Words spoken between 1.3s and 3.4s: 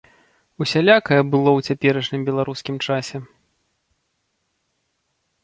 было ў цяперашнім беларускім часе.